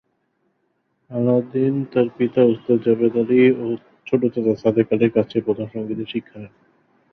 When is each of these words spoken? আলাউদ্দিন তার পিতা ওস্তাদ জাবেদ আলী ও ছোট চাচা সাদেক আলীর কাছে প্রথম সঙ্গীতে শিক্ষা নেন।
আলাউদ্দিন 1.11 1.73
তার 1.91 2.07
পিতা 2.17 2.41
ওস্তাদ 2.43 2.77
জাবেদ 2.85 3.13
আলী 3.21 3.39
ও 3.57 3.65
ছোট 4.07 4.21
চাচা 4.33 4.53
সাদেক 4.61 4.87
আলীর 4.93 5.11
কাছে 5.17 5.35
প্রথম 5.45 5.67
সঙ্গীতে 5.73 6.05
শিক্ষা 6.13 6.37
নেন। 6.41 6.53